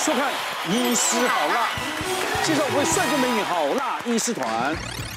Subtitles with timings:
[0.00, 0.32] 收看
[0.72, 1.68] 《医师好辣》，
[2.46, 4.74] 介绍我们帅哥美女好辣医师团。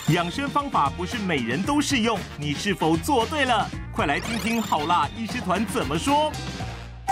[0.09, 3.65] 养生方法不是每人都适用，你是否做对了？
[3.93, 6.29] 快来听听好辣医师团怎么说。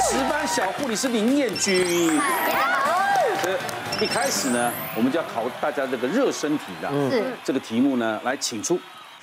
[0.09, 2.17] 值班小护理师林彦君。
[2.17, 2.91] 大家好。
[4.01, 6.91] 一开始呢，我们就要考大家这个热身题的。
[7.09, 7.23] 是。
[7.41, 8.77] 这个题目呢，来请出。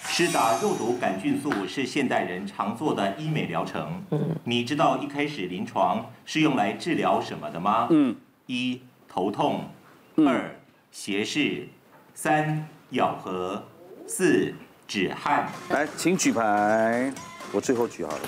[0.07, 4.03] 施打肉毒杆菌素是现代人常做的医美疗程。
[4.11, 4.35] 嗯。
[4.45, 7.89] 你知道一开始临床是用来治疗什么的吗？
[7.91, 8.17] 嗯。
[8.49, 9.69] 一头痛，
[10.16, 10.51] 二
[10.91, 11.69] 斜视，
[12.15, 13.62] 三咬合，
[14.07, 14.55] 四
[14.87, 15.47] 止汗。
[15.69, 17.12] 来，请举牌，
[17.52, 18.21] 我最后举好了。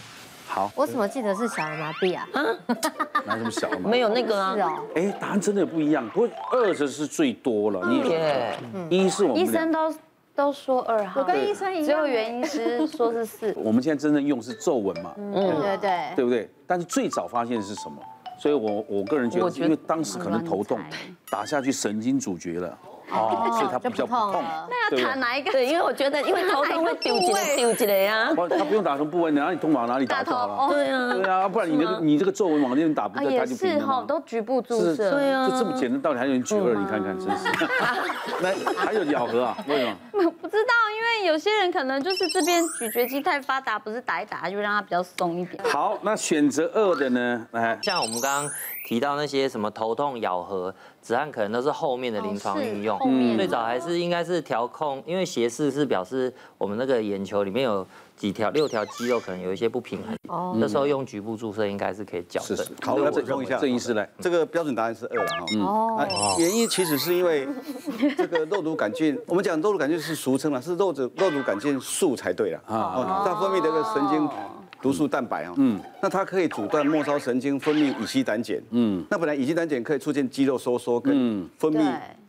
[0.48, 2.26] 好，我怎么记得是小儿麻痹啊？
[3.26, 3.90] 哪有什么小儿麻痹？
[3.90, 4.56] 没有那个啊。
[4.94, 6.08] 哎，答案真的不一样。
[6.08, 7.86] 不过二这是最多了。
[8.88, 9.94] 你一是我们医生都
[10.38, 13.52] 都说二号，我跟医生一样，只有原因师说是四。
[13.58, 15.12] 我们现在真正用是皱纹嘛？
[15.16, 16.48] 嗯，对对，对不对？
[16.64, 18.00] 但是最早发现的是什么？
[18.38, 20.78] 所以我我个人觉得，因为当时可能头痛，
[21.28, 22.78] 打下去神经阻绝了。
[23.10, 24.44] 哦，所以他比较不痛。
[24.68, 25.50] 那要打哪一个？
[25.52, 28.28] 对，因为我觉得，因为头痛会丢几个丢几个呀。
[28.34, 30.74] 他不用打什么部位，哪里痛往哪里打就好了。
[30.74, 34.04] 对啊，对啊，不然你那个你这个皱纹往那边打，不就他就平了吗？
[34.06, 35.10] 都局部注射。
[35.10, 36.74] 对啊，就这么简单，到底还有人举二？
[36.74, 37.48] 你看看，真是。
[38.40, 39.56] 那还有咬合啊？
[39.66, 39.96] 为什么？
[40.40, 45.62] 不知道，因为有些人可能就是这边咀嚼肌太发达，不是打一打就让它比较松一点。
[45.64, 47.46] 好，那选择二的呢？
[47.52, 48.52] 来，像我们刚刚
[48.86, 50.74] 提到那些什么头痛、咬合。
[51.00, 62.56] 止汗可能都是后面的临床应用，嗯，最早还是应该是调控，因为斜视是表示我们那个眼球里面有几条六条肌肉可能有一些不平衡，哦，那时候用局部注射应该是可以矫正。
[62.82, 67.46] 好，我补充一下，郑医师来，这个标准答案是二哈，哦，原因其实是因为
[68.16, 74.28] 这个肉毒杆菌，我们讲肉毒杆菌是俗称了，是肉毒肉毒杆菌素才对了，啊，它分泌这个神经。
[74.80, 81.12] 毒素蛋白啊，嗯，那它可以阻断末梢神经分泌乙烯胆碱，嗯，那本来乙烯胆碱可以促进肌肉收缩跟
[81.58, 81.84] 分泌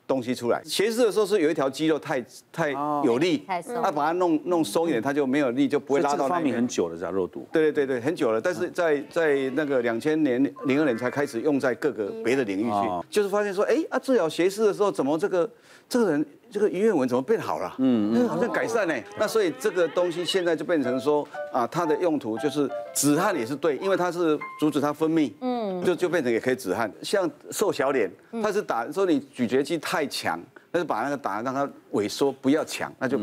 [0.10, 0.60] 东西出来。
[0.66, 2.20] 斜视的时候是有一条肌肉太
[2.52, 2.72] 太
[3.04, 6.28] 有力，它把它弄弄松一点，它就没有力，就不会拉到。
[6.28, 7.48] 发明很久了，这肉毒。
[7.52, 15.48] 对对对对，很久了，但是在在那个两千年零二年才开始用在各个别的领域去，就是发现说，哎啊，治疗斜视的时候怎么这个
[15.88, 16.26] 这个人。
[16.52, 17.72] 这个鱼尾纹怎么变好了？
[17.78, 18.94] 嗯，好像改善呢。
[19.20, 26.92] 那所以这个东西现在就变成说啊，它的用途就是止汗也是对，因为它是阻止它分泌，嗯，就就变成也可以止汗。
[27.02, 28.10] 像瘦小脸，
[28.44, 30.40] 他是打说你咀嚼肌太强，
[30.72, 33.18] 那就把那个打让它萎缩，不要强，那就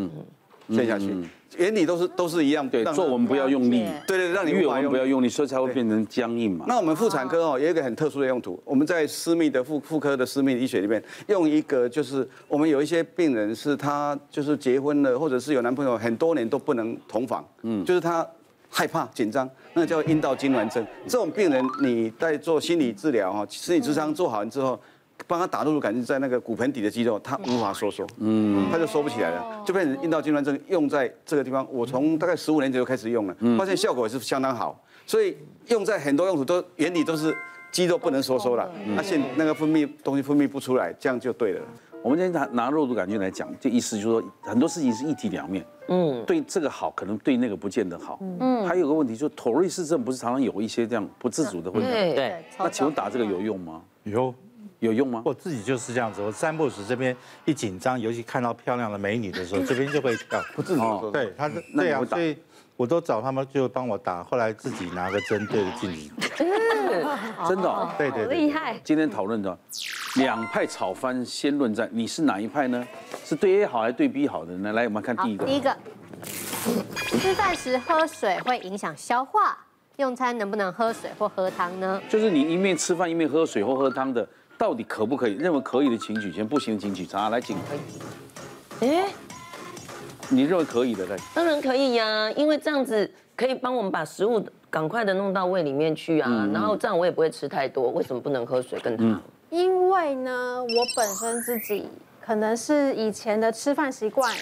[0.71, 1.15] 陷下去。
[1.57, 6.67] 原理都是都是一样，对，做我们不要用力，对对，让你越玩不要用力，所以才会变成僵硬嘛。
[6.69, 18.27] 那我们妇产科哦，有一个很特殊的用途，我们在私密的妇妇科的私密医学里面，用一个就是我们有一些病人是他就是结婚了，或者是有男朋友很多年都不能同房，嗯，就是他
[18.77, 20.87] 害怕紧张，那叫阴道痉挛症。
[21.07, 24.79] 这种病人你在做心理治疗哈，心理智商做好了之后。
[25.27, 30.61] 帮他打入感觉在那个骨盆底的肌肉，他无法收缩，嗯，他就收不起来了，就变成阴道痉挛症。
[30.69, 34.79] 用在这个地方，我从大概十五年前就开始用了，发现效果也是相当好。
[35.07, 35.35] 所以
[35.69, 37.35] 用在很多用途都原理都是
[37.73, 41.63] 肌肉不能收缩了，那现那个分泌东西分泌不出来，这样就对了。
[42.07, 53.83] 我们今天拿拿肉毒杆菌来讲，就意思就是说很多事情是一体两面，嗯，对这个好，可能对那个不见得好，嗯，还有个问题就是妥瑞氏症不是常常有一些这样不自主的问题，对，那请问打这个有用吗？
[54.05, 54.33] 有。
[54.79, 55.23] 有用吗？
[55.25, 60.41] 我自己就是这样子，我三不五时这边一紧张，尤其看到漂亮的美女的时候， 这边就会跳。
[60.55, 61.11] 不自主。
[61.11, 62.37] 对，他是对啊，所以
[62.77, 66.11] 我都找他们就帮我打，后来自己拿个针对着镜子。
[67.49, 67.89] 真的？
[67.99, 68.37] 对对对。
[68.37, 68.79] 厉害。
[68.85, 69.59] 今天讨论的
[70.17, 72.87] 两派吵翻，先论战，你是哪一派呢？
[73.25, 74.73] 是对 A 好还是对 B 好的呢？
[74.73, 75.45] 来，我们看第一个。
[75.45, 75.77] 第一个，
[77.21, 79.59] 吃饭时喝水会影响消化，
[79.97, 82.01] 用餐能不能喝水或喝汤呢？
[82.09, 84.27] 就是你一面吃饭一面喝水或喝汤的。
[84.59, 85.35] 到底可不可以？
[85.35, 87.29] 认为可以的请举先，不行的请举叉。
[87.29, 87.59] 来，请。
[88.81, 89.05] 哎，
[90.31, 91.17] 你认为可以的来。
[91.35, 97.91] 当然可以呀，因为这样子可以帮我们把食物赶快的弄到胃里面去啊，然后这样我也不会吃太多。
[97.91, 99.21] 为什么不能喝水跟汤？
[99.51, 101.89] 因为呢，我本身自己。
[102.27, 104.35] 可能是以前的吃饭习惯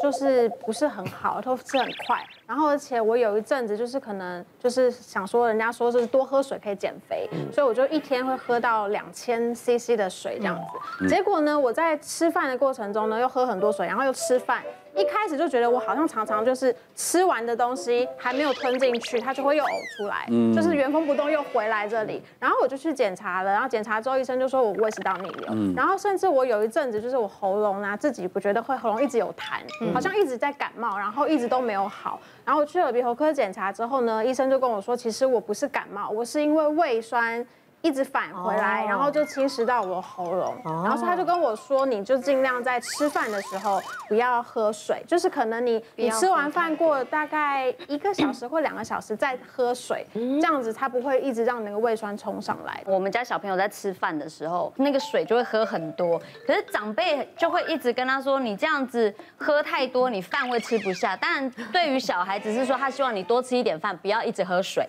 [0.00, 2.18] 就是不是很好，都吃很快。
[2.46, 10.58] 然后而且我有一阵子就是可能就是想说，人家说是多喝水可以减肥，所以我就一天会喝到两千 CC 的水这样
[10.98, 11.06] 子。
[11.06, 14.62] 结果呢，我在吃饭的过程中呢又喝很多水，然后又吃饭。
[14.96, 22.22] 一开始就觉得我好像常常就是吃完的东西还没有吞进去，它就会又呕出来，嗯就是原封不动又回来这里。
[22.40, 32.18] 然后我就去检查了，然后检查之后医生就说我胃食道逆流，然后甚至我有一阵子就是我喉咙啊自己不觉得会喉咙一直有痰，好像一直在感冒，然后一直都没有好。
[32.44, 37.46] 然后去了鼻喉科检查之后呢，医生就跟我说，其实我不是感冒，我是因为胃酸。
[37.86, 52.82] 一直返回来，然后就侵蚀到我的喉咙，然后他就跟我说，你就尽量在吃饭的时候不要喝水，就是可能你你吃完饭过大概一个小时或两个小时再喝水，这样子它不会一直让那个胃酸冲上来。
[52.86, 61.16] 我们家小朋友在吃饭的时候，那个水就会喝很多，可是长辈就会一直跟他说，你这样子喝太多，你饭会吃不下。
[61.16, 64.84] 当然，对于小孩只是说，他希望你多吃一点饭，不要一直喝水。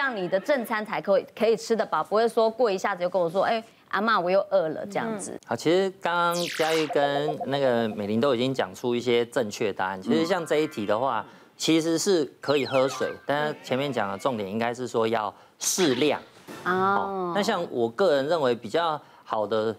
[0.00, 5.38] 这样你的正餐才可以可以吃得饱，不会说过一下子就跟我说，哎，阿妈我又饿了这样子。
[5.46, 10.00] 好，其实刚刚嘉玉跟那个美玲都已经讲出一些正确答案。
[10.00, 11.22] 其实像这一题的话，
[11.54, 16.18] 其实是可以喝水，但是前面讲的重点应该是说要适量。
[16.64, 17.34] 哦。
[17.34, 19.76] 那像我个人认为比较好的。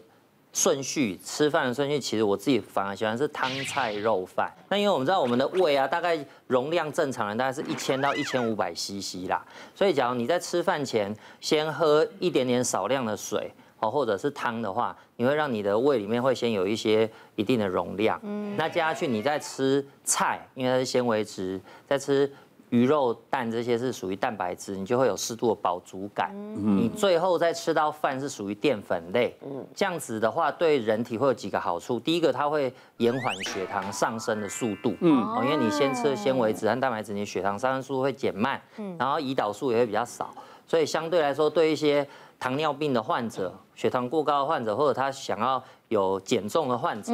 [0.54, 4.52] 顺序吃饭的顺序，其实我自己反而喜欢是汤菜肉饭。
[4.70, 9.44] 那因为我们知道我们的胃啊，大概容量正常人大概是一千到一千五百 CC 啦。
[9.74, 18.20] 所以假如你在吃饭前先喝一点点少量的水哦，或者是汤的话，你会让你的胃里面会先有一些一定的容量。
[18.24, 18.56] 嗯。
[18.58, 22.32] 那接下去你再吃菜，因为它是纤维质，再吃。
[22.72, 26.34] 鱼肉蛋这些是属于蛋白质，你就会有适度的饱足感。
[26.56, 29.38] 你最后再吃到饭是属于淀粉类，
[29.76, 32.00] 这样子的话对人体会有几个好处。
[32.00, 38.60] 第一个，它会延缓血糖上升的速度，嗯，因为你先吃了纤维质和蛋白质，你血糖上升速度会减慢，
[38.98, 40.34] 然后胰岛素也会比较少，
[40.66, 42.08] 所以相对来说，对一些
[42.40, 47.12] 糖尿病的患者、血糖过高的患者，或者他想要有减重的患者，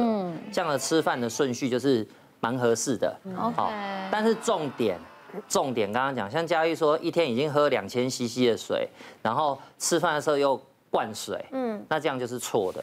[0.52, 2.06] 这样的吃饭的顺序就是
[2.38, 3.12] 蛮合适的。
[3.34, 3.72] 好，
[4.08, 4.96] 但是重点。
[5.48, 8.88] 重点刚刚讲，像佳玉说一天已经喝两千 CC 的水，
[9.22, 10.60] 然后吃饭的时候又
[10.90, 12.82] 灌水，嗯，那这样就是错的。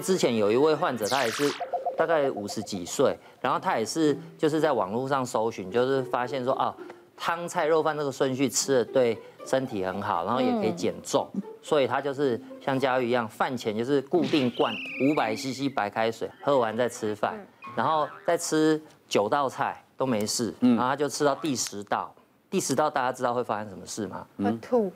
[0.00, 1.50] 之前有一位患者，他也是
[1.96, 6.74] 大概五十几岁，然后他也是就是在网络上搜寻，就是发现说啊，
[7.16, 11.28] 汤菜肉饭这个顺序吃的对身体很好，然后也可以减重，
[11.60, 14.72] 所以他就是像佳玉一样，饭前就是固定灌
[15.02, 17.38] 五百 CC 白开水，喝完再吃饭，
[17.76, 19.84] 然后再吃九道菜。
[20.00, 22.10] 都没事，然后他就吃到第十道，
[22.48, 24.26] 第十道大家知道会发生什么事吗？
[24.42, 24.90] 会吐。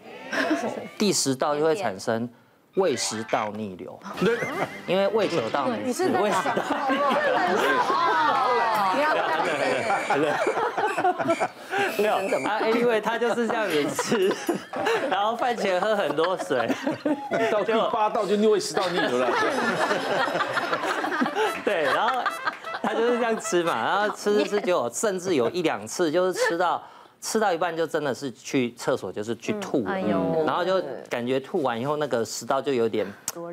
[0.96, 2.26] 第十道就会产生
[2.76, 4.00] 胃食道逆流，
[4.86, 6.54] 因为胃久道你是胃食道。
[11.96, 14.34] 不要没有啊，Anyway，他就是这样子吃，
[15.10, 16.66] 然后饭前喝很多水，
[17.52, 19.28] 到第八道就胃食道逆流了。
[21.62, 22.22] 对，然后。
[22.94, 26.82] 他就是这样吃嘛， 然后吃吃吃，结果甚至有一两次就是吃到
[27.20, 29.84] 吃到一半就真的是去厕所就是去吐，
[30.46, 33.06] 然后就感觉吐完以后那个食道就有点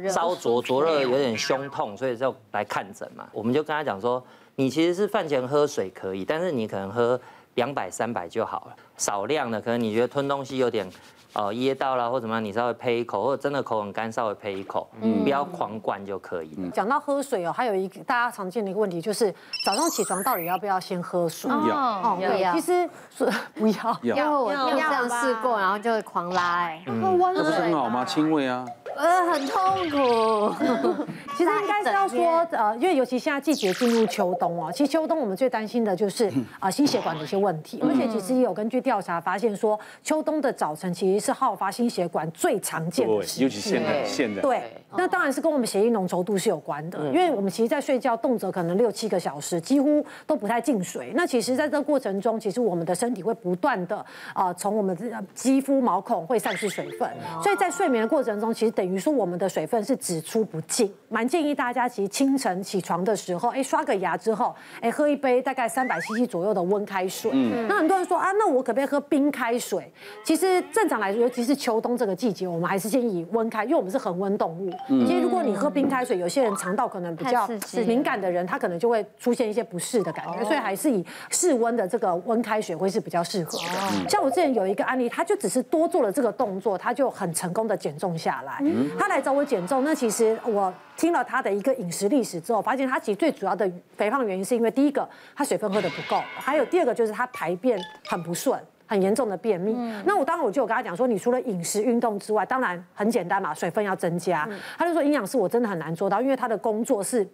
[0.10, 3.28] 烧灼灼热，有点胸痛，所以就来看诊嘛。
[3.32, 4.24] 我们就跟他讲说，
[4.56, 7.20] 你其实是饭前喝水可以，但是你可能喝
[7.56, 10.90] 两百三百就好了，少量的，可能你觉得吞东西有点。
[11.33, 16.69] 哦，噎到了或怎么样，你稍微配一口，或者真的口很干，稍微配一口，嗯，不要狂灌就可以了。
[16.72, 19.33] 讲到喝水哦，还有一个大家常见的一个问题就是，
[19.66, 21.50] 早上起床到底要不要先喝水？
[21.50, 22.54] 要，哦，要。
[22.54, 23.25] 其实是
[23.56, 28.04] 不要，因为我就这样试过，然后就会狂拉，哎，那不是很好吗？
[28.04, 28.66] 清胃啊。
[29.01, 30.56] 呃，很痛苦。
[31.36, 44.42] 其实应该是要说，呃，因为尤其现在季节进入秋冬哦，其实秋冬我们最担心的就是啊心血管的一些问题，而且其实也有根据调查发现说，秋冬的早晨其实是好发心血管最常见的时，尤其现在现在。
[44.42, 44.61] 对，
[44.95, 51.11] 那当然是跟我们血液浓稠度是有关的，因为我们其实，在睡觉动辄可能六七个小时，几乎都不太进水。
[51.16, 57.09] 那其实，在这个过程中，其实我们的身体会不断的啊，从我们的肌肤毛孔会散失水分，
[57.42, 67.31] 所以在睡眠的过程中，其实等于说我们的水分是只出不进，蛮建议大家其实清晨起床的时候，哎，刷个牙之后，哎，喝一杯大概三百 CC 左右的温开水。
[67.33, 69.92] 嗯，那很多人说啊，那我可不可以喝冰开水？
[70.24, 74.71] 其实正常来说，尤其是秋冬这个季节，我们还是建议温开，因为我们是恒温动物。
[74.90, 77.48] 嗯，其实如果你喝冰开水，有些人肠道可能比较
[77.86, 84.10] 敏感的人，他可能就会出现一些不适的感觉，所以还是以室温的这个温开水会是比较适合的。
[84.10, 88.62] 像我之前有一个案例，他就只是多做了这个动作，他就很成功的减重下来。
[88.97, 99.73] 他来找我减重，那其实我听了他的一个饮食历史之后，发现他其实最主要的肥胖原因是因为第一个他水分喝的不够，还有第二个就是他排便很不顺，很严重的便秘。
[99.78, 104.47] 嗯、那我当然我就有跟他讲说，你除了饮食运动之外，当然很简单嘛，水分要增加。
[104.49, 107.28] 嗯、他就说营养师我真的很难做到，因为他的工作是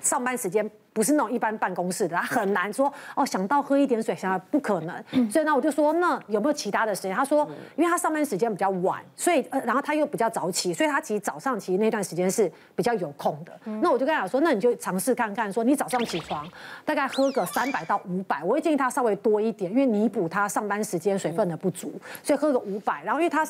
[0.00, 0.68] 上班时间。
[0.98, 5.30] 不是那种一般办公室的，他很难说哦，想到喝一点水，想到不可能。
[5.30, 7.14] 所以呢，我就说那有没有其他的时间？
[7.14, 13.52] 他说，因为他上班时间比较晚，所以呃，然后他又比较早起，所以他其实早上其实那段时间是比较有空的。
[13.80, 16.44] 那我就跟他讲说，那你就尝试看看，说你早上起床
[16.84, 21.92] 大概喝个三百到五百，我会建议他稍微多一点，因为弥补他上班时间水分的不足，
[22.24, 23.04] 所以喝个五百。
[23.04, 23.44] 然后因为他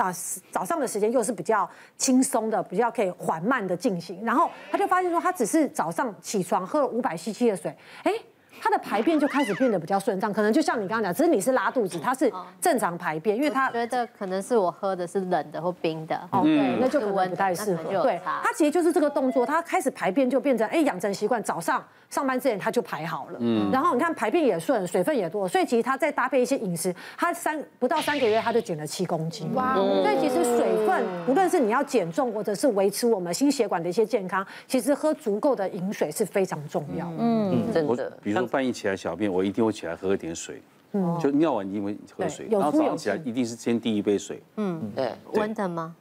[0.00, 0.10] 啊
[0.50, 1.68] 早上的时间又是比较
[1.98, 8.12] 轻松的，比较可以缓慢的进行，然后他就发现说，他只是早上起床喝了五百 CC 的水，哎。
[8.60, 18.02] 他的排便就开始变得比较顺畅，可能就像你刚刚讲，只是你是拉肚子，他是正常排便，因为他觉得可能是我喝的是冷的或冰的，哦，对，那就可能不太适合。
[18.02, 38.47] 对，他其实就是这个动作，他开始排便就变成，哎，养成习惯，早上上班之前他就排好了，嗯，然后你看排便也顺，水分也多，所以其实他再搭配一些饮食，他三不到三个月他就减了七公斤，哇，所以其实水分，无论是你要减重或者是维持我们心血管的一些健康，其实喝足够的饮水是非常重要的，嗯，真的，比如。
[38.48, 40.62] 半夜起来小便，我一定会起来喝一点水，
[40.92, 45.94] 嗯，就尿完一定会喝水，然后早上起来一定是先第一杯水，嗯，对，温的吗？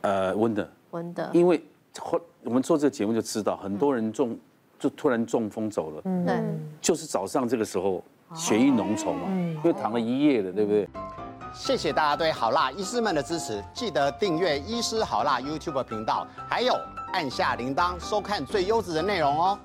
[0.00, 1.62] 呃，温的，温的，因为
[2.00, 4.36] 后我们做这个节目就知道，很多人中
[4.78, 6.42] 就突然中风走了，对，
[6.80, 8.02] 就是早上这个时候
[8.34, 10.88] 血液浓稠嘛，因为躺了一夜了，对不对？
[11.54, 16.74] 谢谢大家对好辣医师们的支持，记得订阅医师好辣 YouTube 频道，还有
[17.12, 19.58] 按下铃铛收看最优质的内容哦。